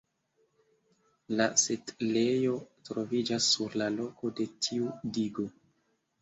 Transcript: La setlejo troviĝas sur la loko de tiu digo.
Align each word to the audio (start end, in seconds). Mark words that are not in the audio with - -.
La 1.41 1.45
setlejo 1.63 2.55
troviĝas 2.89 3.51
sur 3.57 3.77
la 3.83 3.91
loko 3.99 4.33
de 4.41 4.49
tiu 4.69 4.91
digo. 5.21 5.47